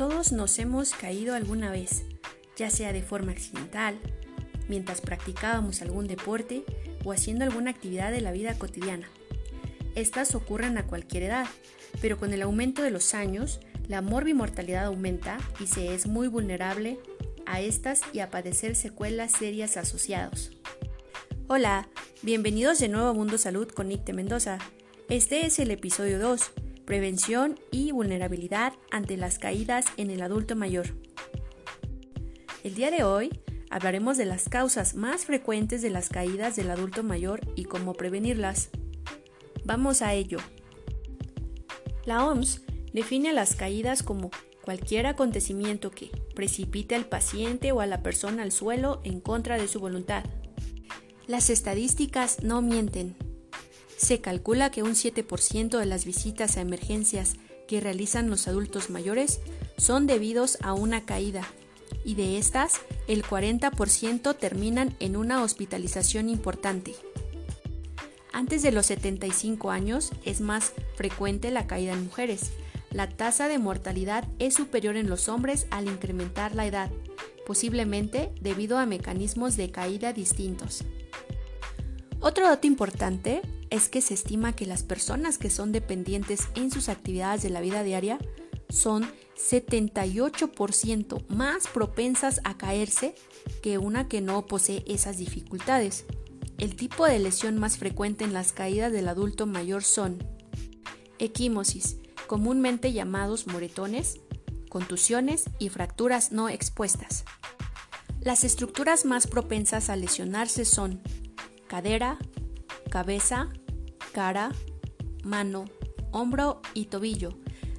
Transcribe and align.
Todos 0.00 0.32
nos 0.32 0.58
hemos 0.58 0.94
caído 0.94 1.34
alguna 1.34 1.70
vez, 1.70 2.04
ya 2.56 2.70
sea 2.70 2.90
de 2.90 3.02
forma 3.02 3.32
accidental, 3.32 4.00
mientras 4.66 5.02
practicábamos 5.02 5.82
algún 5.82 6.06
deporte 6.06 6.64
o 7.04 7.12
haciendo 7.12 7.44
alguna 7.44 7.72
actividad 7.72 8.10
de 8.10 8.22
la 8.22 8.32
vida 8.32 8.54
cotidiana. 8.58 9.10
Estas 9.94 10.34
ocurren 10.34 10.78
a 10.78 10.86
cualquier 10.86 11.24
edad, 11.24 11.46
pero 12.00 12.16
con 12.16 12.32
el 12.32 12.40
aumento 12.40 12.80
de 12.80 12.90
los 12.90 13.12
años, 13.12 13.60
la 13.88 14.00
morbimortalidad 14.00 14.86
aumenta 14.86 15.36
y 15.60 15.66
se 15.66 15.92
es 15.92 16.06
muy 16.06 16.28
vulnerable 16.28 16.98
a 17.44 17.60
estas 17.60 18.00
y 18.14 18.20
a 18.20 18.30
padecer 18.30 18.76
secuelas 18.76 19.32
serias 19.32 19.76
asociados. 19.76 20.50
Hola, 21.46 21.90
bienvenidos 22.22 22.78
de 22.78 22.88
nuevo 22.88 23.08
a 23.08 23.12
Mundo 23.12 23.36
Salud 23.36 23.68
con 23.68 23.88
Nicte 23.88 24.14
Mendoza. 24.14 24.60
Este 25.10 25.44
es 25.44 25.58
el 25.58 25.70
episodio 25.70 26.18
2, 26.18 26.52
Prevención 26.90 27.60
y 27.70 27.92
vulnerabilidad 27.92 28.72
ante 28.90 29.16
las 29.16 29.38
caídas 29.38 29.84
en 29.96 30.10
el 30.10 30.22
adulto 30.22 30.56
mayor. 30.56 30.86
El 32.64 32.74
día 32.74 32.90
de 32.90 33.04
hoy 33.04 33.30
hablaremos 33.70 34.16
de 34.16 34.24
las 34.24 34.48
causas 34.48 34.96
más 34.96 35.24
frecuentes 35.24 35.82
de 35.82 35.90
las 35.90 36.08
caídas 36.08 36.56
del 36.56 36.68
adulto 36.68 37.04
mayor 37.04 37.42
y 37.54 37.66
cómo 37.66 37.92
prevenirlas. 37.92 38.70
Vamos 39.64 40.02
a 40.02 40.14
ello. 40.14 40.38
La 42.06 42.26
OMS 42.26 42.62
define 42.92 43.32
las 43.32 43.54
caídas 43.54 44.02
como 44.02 44.32
cualquier 44.64 45.06
acontecimiento 45.06 45.92
que 45.92 46.10
precipite 46.34 46.96
al 46.96 47.04
paciente 47.04 47.70
o 47.70 47.80
a 47.80 47.86
la 47.86 48.02
persona 48.02 48.42
al 48.42 48.50
suelo 48.50 49.00
en 49.04 49.20
contra 49.20 49.58
de 49.58 49.68
su 49.68 49.78
voluntad. 49.78 50.24
Las 51.28 51.50
estadísticas 51.50 52.42
no 52.42 52.62
mienten. 52.62 53.14
Se 54.00 54.22
calcula 54.22 54.70
que 54.70 54.82
un 54.82 54.92
7% 54.92 55.78
de 55.78 55.84
las 55.84 56.06
visitas 56.06 56.56
a 56.56 56.62
emergencias 56.62 57.34
que 57.68 57.80
realizan 57.80 58.30
los 58.30 58.48
adultos 58.48 58.88
mayores 58.88 59.40
son 59.76 60.06
debidos 60.06 60.56
a 60.62 60.72
una 60.72 61.04
caída 61.04 61.46
y 62.02 62.14
de 62.14 62.38
estas 62.38 62.80
el 63.08 63.22
40% 63.22 64.34
terminan 64.38 64.96
en 65.00 65.16
una 65.16 65.42
hospitalización 65.42 66.30
importante. 66.30 66.94
Antes 68.32 68.62
de 68.62 68.72
los 68.72 68.86
75 68.86 69.70
años 69.70 70.12
es 70.24 70.40
más 70.40 70.72
frecuente 70.96 71.50
la 71.50 71.66
caída 71.66 71.92
en 71.92 72.04
mujeres, 72.04 72.52
la 72.92 73.06
tasa 73.06 73.48
de 73.48 73.58
mortalidad 73.58 74.26
es 74.38 74.54
superior 74.54 74.96
en 74.96 75.10
los 75.10 75.28
hombres 75.28 75.66
al 75.70 75.88
incrementar 75.88 76.54
la 76.54 76.66
edad, 76.66 76.90
posiblemente 77.46 78.32
debido 78.40 78.78
a 78.78 78.86
mecanismos 78.86 79.58
de 79.58 79.70
caída 79.70 80.14
distintos. 80.14 80.84
Otro 82.20 82.46
dato 82.46 82.66
importante 82.66 83.42
es 83.70 83.88
que 83.88 84.02
se 84.02 84.14
estima 84.14 84.54
que 84.54 84.66
las 84.66 84.82
personas 84.82 85.38
que 85.38 85.50
son 85.50 85.72
dependientes 85.72 86.48
en 86.54 86.70
sus 86.70 86.88
actividades 86.88 87.42
de 87.42 87.50
la 87.50 87.60
vida 87.60 87.82
diaria 87.82 88.18
son 88.68 89.10
78% 89.36 91.26
más 91.28 91.66
propensas 91.68 92.40
a 92.44 92.56
caerse 92.56 93.14
que 93.62 93.78
una 93.78 94.08
que 94.08 94.20
no 94.20 94.46
posee 94.46 94.84
esas 94.86 95.18
dificultades. 95.18 96.04
El 96.58 96.76
tipo 96.76 97.06
de 97.06 97.18
lesión 97.18 97.58
más 97.58 97.78
frecuente 97.78 98.24
en 98.24 98.32
las 98.32 98.52
caídas 98.52 98.92
del 98.92 99.08
adulto 99.08 99.46
mayor 99.46 99.82
son 99.82 100.22
equimosis, 101.18 101.96
comúnmente 102.26 102.92
llamados 102.92 103.46
moretones, 103.46 104.20
contusiones 104.68 105.44
y 105.58 105.68
fracturas 105.68 106.32
no 106.32 106.48
expuestas. 106.48 107.24
Las 108.20 108.44
estructuras 108.44 109.06
más 109.06 109.26
propensas 109.26 109.88
a 109.88 109.96
lesionarse 109.96 110.66
son 110.66 111.00
cadera, 111.66 112.18
cabeza, 112.90 113.48
cara, 114.12 114.52
mano, 115.24 115.64
hombro 116.12 116.60
y 116.74 116.86
tobillo. 116.86 117.36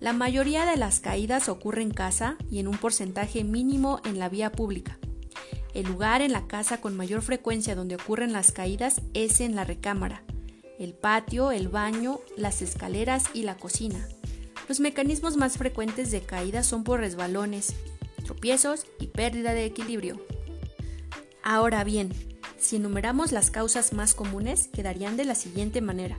La 0.00 0.12
mayoría 0.12 0.66
de 0.66 0.76
las 0.76 1.00
caídas 1.00 1.48
ocurre 1.48 1.82
en 1.82 1.90
casa 1.90 2.36
y 2.50 2.58
en 2.58 2.68
un 2.68 2.76
porcentaje 2.76 3.44
mínimo 3.44 4.00
en 4.04 4.18
la 4.18 4.28
vía 4.28 4.52
pública. 4.52 4.98
El 5.72 5.86
lugar 5.86 6.22
en 6.22 6.32
la 6.32 6.46
casa 6.46 6.80
con 6.80 6.96
mayor 6.96 7.22
frecuencia 7.22 7.74
donde 7.74 7.96
ocurren 7.96 8.32
las 8.32 8.52
caídas 8.52 9.00
es 9.12 9.40
en 9.40 9.54
la 9.56 9.64
recámara, 9.64 10.22
el 10.78 10.94
patio, 10.94 11.50
el 11.50 11.68
baño, 11.68 12.20
las 12.36 12.62
escaleras 12.62 13.24
y 13.34 13.42
la 13.42 13.56
cocina. 13.56 14.06
Los 14.68 14.80
mecanismos 14.80 15.36
más 15.36 15.58
frecuentes 15.58 16.10
de 16.10 16.22
caída 16.22 16.62
son 16.62 16.84
por 16.84 17.00
resbalones, 17.00 17.74
tropiezos 18.24 18.86
y 18.98 19.08
pérdida 19.08 19.52
de 19.52 19.64
equilibrio. 19.64 20.20
Ahora 21.42 21.84
bien, 21.84 22.12
si 22.64 22.76
enumeramos 22.76 23.30
las 23.30 23.50
causas 23.50 23.92
más 23.92 24.14
comunes, 24.14 24.68
quedarían 24.68 25.18
de 25.18 25.26
la 25.26 25.34
siguiente 25.34 25.82
manera. 25.82 26.18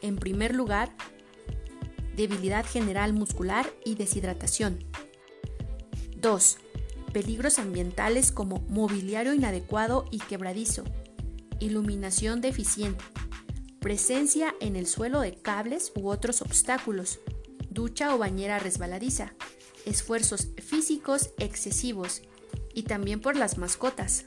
En 0.00 0.16
primer 0.16 0.52
lugar, 0.52 0.92
debilidad 2.16 2.66
general 2.66 3.12
muscular 3.12 3.72
y 3.84 3.94
deshidratación. 3.94 4.84
2. 6.16 6.58
Peligros 7.12 7.60
ambientales 7.60 8.32
como 8.32 8.58
mobiliario 8.68 9.34
inadecuado 9.34 10.06
y 10.10 10.18
quebradizo, 10.18 10.82
iluminación 11.60 12.40
deficiente, 12.40 13.04
presencia 13.78 14.52
en 14.60 14.74
el 14.74 14.88
suelo 14.88 15.20
de 15.20 15.36
cables 15.36 15.92
u 15.94 16.08
otros 16.08 16.42
obstáculos, 16.42 17.20
ducha 17.70 18.12
o 18.16 18.18
bañera 18.18 18.58
resbaladiza, 18.58 19.34
esfuerzos 19.86 20.48
físicos 20.60 21.30
excesivos 21.38 22.22
y 22.74 22.82
también 22.82 23.20
por 23.20 23.36
las 23.36 23.58
mascotas. 23.58 24.24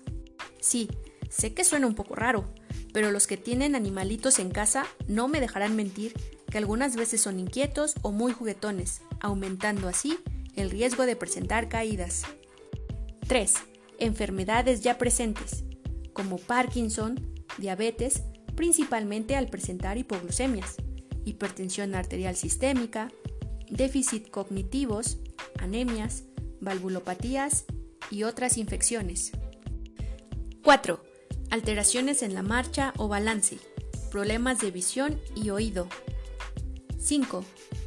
Sí, 0.61 0.88
sé 1.29 1.53
que 1.53 1.63
suena 1.63 1.88
un 1.88 1.95
poco 1.95 2.15
raro, 2.15 2.45
pero 2.93 3.11
los 3.11 3.27
que 3.27 3.38
tienen 3.38 3.75
animalitos 3.75 4.39
en 4.39 4.49
casa 4.49 4.85
no 5.07 5.27
me 5.27 5.39
dejarán 5.39 5.75
mentir 5.75 6.13
que 6.49 6.57
algunas 6.57 6.95
veces 6.95 7.21
son 7.21 7.39
inquietos 7.39 7.95
o 8.01 8.11
muy 8.11 8.33
juguetones, 8.33 9.01
aumentando 9.19 9.87
así 9.87 10.17
el 10.55 10.69
riesgo 10.69 11.05
de 11.05 11.16
presentar 11.16 11.69
caídas. 11.69 12.23
3. 13.27 13.53
Enfermedades 13.99 14.81
ya 14.81 14.97
presentes, 14.97 15.63
como 16.13 16.37
Parkinson, 16.37 17.19
diabetes, 17.57 18.23
principalmente 18.55 19.35
al 19.35 19.47
presentar 19.47 19.97
hipoglucemias, 19.97 20.77
hipertensión 21.25 21.93
arterial 21.93 22.35
sistémica, 22.35 23.11
déficit 23.69 24.29
cognitivos, 24.29 25.19
anemias, 25.59 26.23
valvulopatías 26.61 27.66
y 28.09 28.23
otras 28.23 28.57
infecciones. 28.57 29.31
4. 30.63 31.06
Alteraciones 31.50 32.24
en 32.24 32.34
la 32.34 32.44
marcha 32.44 32.94
o 32.97 33.08
balance, 33.08 33.58
problemas 34.12 34.59
de 34.59 34.72
visión 34.72 35.19
y 35.35 35.50
oído. 35.50 35.88
5. 37.00 37.44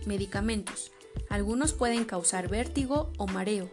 Medicamentos. 0.06 0.93
Algunos 1.28 1.72
pueden 1.72 2.04
causar 2.04 2.48
vértigo 2.48 3.12
o 3.19 3.26
mareo. 3.26 3.71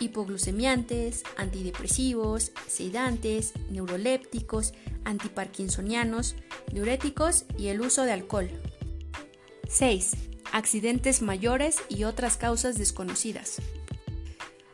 Hipoglucemiantes, 0.00 1.24
antidepresivos, 1.36 2.52
sedantes, 2.68 3.52
neurolépticos, 3.70 4.74
antiparkinsonianos, 5.04 6.36
diuréticos 6.72 7.44
y 7.58 7.68
el 7.68 7.80
uso 7.80 8.02
de 8.02 8.12
alcohol. 8.12 8.50
6 9.68 10.12
accidentes 10.54 11.20
mayores 11.20 11.78
y 11.88 12.04
otras 12.04 12.36
causas 12.36 12.78
desconocidas. 12.78 13.56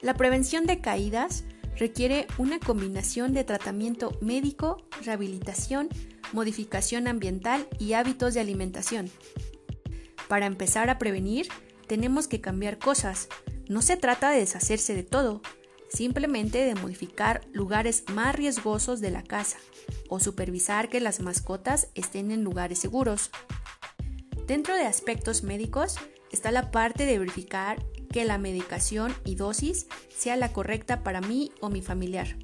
La 0.03 0.15
prevención 0.15 0.67
de 0.67 0.83
caídas 0.83 1.45
requiere 1.81 2.27
una 2.37 2.61
combinación 2.61 3.33
de 3.33 3.43
tratamiento 3.43 4.17
médico, 4.21 4.85
rehabilitación, 5.03 5.89
modificación 6.33 7.09
ambiental 7.09 7.67
y 7.79 7.95
hábitos 7.95 8.35
de 8.35 8.41
alimentación. 8.41 9.11
Para 10.29 10.45
empezar 10.45 10.91
a 10.91 10.99
prevenir, 10.99 11.49
tenemos 11.89 12.29
que 12.29 12.43
cambiar 12.43 12.79
cosas. 12.79 13.29
No 13.67 13.81
se 13.81 13.97
trata 13.97 14.31
de 14.31 14.41
deshacerse 14.41 14.95
de 14.95 15.05
todo, 15.05 15.41
simplemente 15.89 16.59
de 16.59 16.75
modificar 16.75 17.41
lugares 17.51 18.05
más 18.13 18.35
riesgosos 18.35 19.01
de 19.01 19.11
la 19.11 19.25
casa 19.25 19.57
o 20.11 20.21
supervisar 20.21 20.91
que 20.91 21.01
las 21.01 21.21
mascotas 21.21 21.89
estén 21.95 22.31
en 22.31 22.45
lugares 22.45 22.79
seguros. 22.79 23.31
Dentro 24.47 24.77
de 24.77 24.85
aspectos 24.85 25.43
médicos 25.45 25.97
está 26.31 26.53
la 26.53 26.71
parte 26.71 27.07
de 27.07 27.19
verificar 27.19 27.83
que 28.12 28.24
la 28.24 28.39
medicación 28.39 29.15
y 29.24 29.36
dosis 29.36 29.86
sea 30.09 30.36
la 30.36 30.53
correcta 30.53 31.03
para 31.03 31.21
mí 31.21 31.53
o 31.60 31.71
mi 31.71 31.80
familiar. 31.80 32.36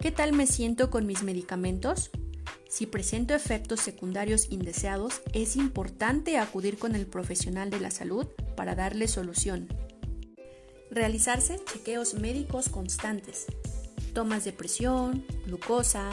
¿Qué 0.00 0.10
tal 0.10 0.32
me 0.32 0.46
siento 0.46 0.90
con 0.90 1.06
mis 1.06 1.22
medicamentos? 1.22 2.10
Si 2.68 2.86
presento 2.86 3.34
efectos 3.34 3.80
secundarios 3.80 4.50
indeseados, 4.50 5.22
es 5.32 5.56
importante 5.56 6.38
acudir 6.38 6.78
con 6.78 6.94
el 6.94 7.06
profesional 7.06 7.70
de 7.70 7.80
la 7.80 7.90
salud 7.90 8.26
para 8.56 8.74
darle 8.74 9.08
solución. 9.08 9.68
Realizarse 10.90 11.60
chequeos 11.64 12.14
médicos 12.14 12.68
constantes, 12.68 13.46
tomas 14.14 14.44
de 14.44 14.52
presión, 14.52 15.24
glucosa, 15.46 16.10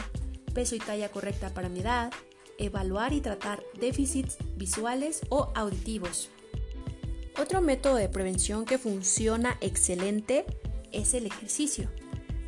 peso 0.54 0.76
y 0.76 0.80
talla 0.80 1.10
correcta 1.10 1.54
para 1.54 1.70
mi 1.70 1.82
edad, 1.82 2.12
evaluar 2.58 3.14
y 3.14 3.22
tratar 3.22 3.64
déficits 3.80 4.38
visuales 4.56 5.22
o 5.30 5.52
auditivos. 5.56 6.30
Otro 7.38 7.62
método 7.62 7.96
de 7.96 8.08
prevención 8.08 8.64
que 8.66 8.78
funciona 8.78 9.58
excelente 9.60 10.46
es 10.94 11.14
el 11.14 11.26
ejercicio. 11.26 11.90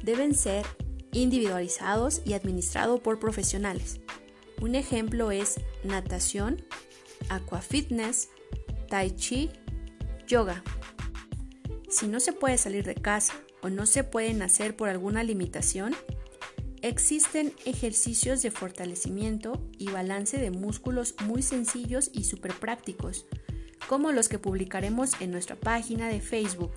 Deben 0.01 0.33
ser 0.33 0.65
individualizados 1.11 2.21
y 2.25 2.33
administrados 2.33 3.01
por 3.01 3.19
profesionales. 3.19 3.99
Un 4.61 4.75
ejemplo 4.75 5.31
es 5.31 5.59
natación, 5.83 6.63
aquafitness, 7.29 8.29
tai 8.87 9.11
chi, 9.11 9.49
yoga. 10.25 10.63
Si 11.89 12.07
no 12.07 12.19
se 12.19 12.31
puede 12.31 12.57
salir 12.57 12.85
de 12.85 12.95
casa 12.95 13.33
o 13.61 13.69
no 13.69 13.85
se 13.85 14.05
pueden 14.05 14.41
hacer 14.41 14.75
por 14.75 14.87
alguna 14.87 15.23
limitación, 15.23 15.95
existen 16.81 17.53
ejercicios 17.65 18.41
de 18.41 18.51
fortalecimiento 18.51 19.61
y 19.77 19.89
balance 19.89 20.37
de 20.37 20.51
músculos 20.51 21.15
muy 21.25 21.41
sencillos 21.41 22.09
y 22.13 22.23
súper 22.23 22.53
prácticos, 22.53 23.25
como 23.87 24.11
los 24.11 24.29
que 24.29 24.39
publicaremos 24.39 25.19
en 25.21 25.31
nuestra 25.31 25.55
página 25.55 26.07
de 26.07 26.21
Facebook, 26.21 26.71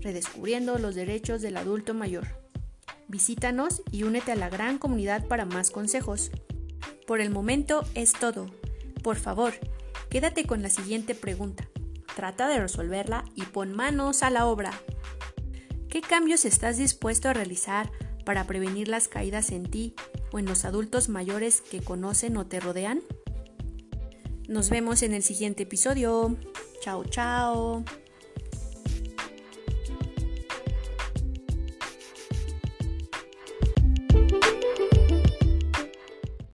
Redescubriendo 0.00 0.78
los 0.78 0.94
Derechos 0.94 1.42
del 1.42 1.56
Adulto 1.56 1.94
Mayor. 1.94 2.26
Visítanos 3.08 3.82
y 3.90 4.04
únete 4.04 4.32
a 4.32 4.36
la 4.36 4.48
gran 4.48 4.78
comunidad 4.78 5.26
para 5.26 5.46
más 5.46 5.70
consejos. 5.70 6.30
Por 7.06 7.20
el 7.20 7.30
momento 7.30 7.82
es 7.94 8.12
todo. 8.12 8.46
Por 9.02 9.16
favor, 9.16 9.54
quédate 10.10 10.46
con 10.46 10.62
la 10.62 10.68
siguiente 10.68 11.14
pregunta. 11.14 11.68
Trata 12.14 12.48
de 12.48 12.60
resolverla 12.60 13.24
y 13.34 13.42
pon 13.42 13.72
manos 13.72 14.22
a 14.22 14.30
la 14.30 14.46
obra. 14.46 14.72
¿Qué 15.88 16.02
cambios 16.02 16.44
estás 16.44 16.76
dispuesto 16.76 17.28
a 17.28 17.32
realizar 17.32 17.90
para 18.24 18.46
prevenir 18.46 18.88
las 18.88 19.08
caídas 19.08 19.50
en 19.50 19.64
ti 19.64 19.94
o 20.32 20.38
en 20.38 20.46
los 20.46 20.64
adultos 20.64 21.08
mayores 21.08 21.62
que 21.62 21.80
conocen 21.80 22.36
o 22.36 22.46
te 22.46 22.60
rodean? 22.60 23.00
Nos 24.48 24.70
vemos 24.70 25.02
en 25.02 25.12
el 25.14 25.22
siguiente 25.22 25.64
episodio. 25.64 26.36
Chao, 26.80 27.04
chao. 27.04 27.84